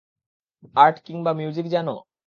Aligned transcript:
Art 0.75 0.95
কিংবা 1.05 1.31
music 1.33 1.65
জানো? 1.67 1.95